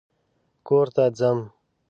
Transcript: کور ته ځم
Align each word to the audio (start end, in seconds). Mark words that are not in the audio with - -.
کور 0.67 0.87
ته 0.95 1.03
ځم 1.17 1.39